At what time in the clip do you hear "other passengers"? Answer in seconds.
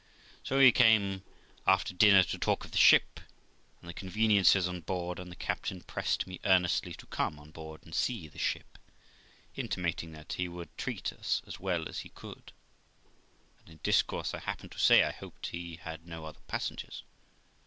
16.25-17.03